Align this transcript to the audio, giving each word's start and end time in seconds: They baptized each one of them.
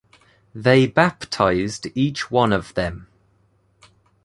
They 0.55 0.87
baptized 0.87 1.85
each 1.93 2.31
one 2.31 2.51
of 2.53 2.73
them. 2.73 3.05